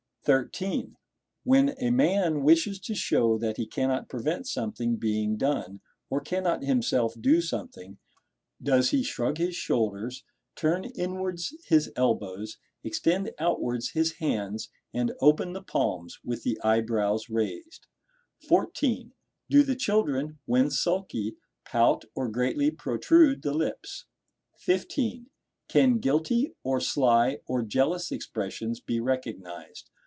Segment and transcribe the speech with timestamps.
[0.23, 0.97] (13.)
[1.43, 5.81] When a man wishes to show that he cannot prevent something being done,
[6.11, 7.97] or cannot himself do something,
[8.61, 10.23] does he shrug his shoulders,
[10.55, 17.27] turn inwards his elbows, extend outwards his hands and open the palms; with the eyebrows
[17.27, 17.87] raised?
[18.47, 19.13] (14)
[19.49, 24.05] Do the children when sulky, pout or greatly protrude the lips?
[24.59, 25.31] (15.)
[25.67, 29.89] Can guilty, or sly, or jealous expressions be recognized?